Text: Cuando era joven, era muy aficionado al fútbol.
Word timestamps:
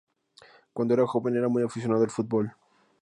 Cuando 0.73 0.95
era 0.95 1.05
joven, 1.05 1.35
era 1.35 1.47
muy 1.47 1.61
aficionado 1.61 2.03
al 2.03 2.09
fútbol. 2.09 2.51